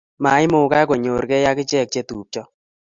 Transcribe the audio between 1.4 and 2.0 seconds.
ak ichek